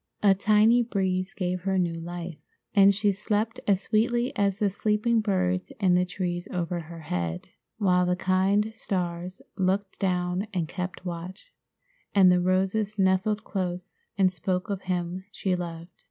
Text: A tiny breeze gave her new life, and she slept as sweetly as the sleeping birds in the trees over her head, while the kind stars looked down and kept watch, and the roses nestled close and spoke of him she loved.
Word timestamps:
A 0.23 0.33
tiny 0.33 0.81
breeze 0.81 1.31
gave 1.35 1.61
her 1.61 1.77
new 1.77 1.93
life, 1.93 2.39
and 2.73 2.91
she 2.91 3.11
slept 3.11 3.59
as 3.67 3.81
sweetly 3.81 4.35
as 4.35 4.57
the 4.57 4.71
sleeping 4.71 5.19
birds 5.21 5.71
in 5.79 5.93
the 5.93 6.05
trees 6.05 6.47
over 6.49 6.79
her 6.79 7.01
head, 7.01 7.49
while 7.77 8.07
the 8.07 8.15
kind 8.15 8.71
stars 8.73 9.43
looked 9.57 9.99
down 9.99 10.47
and 10.55 10.67
kept 10.67 11.05
watch, 11.05 11.53
and 12.15 12.31
the 12.31 12.41
roses 12.41 12.97
nestled 12.97 13.43
close 13.43 14.01
and 14.17 14.33
spoke 14.33 14.71
of 14.71 14.81
him 14.81 15.23
she 15.31 15.55
loved. 15.55 15.91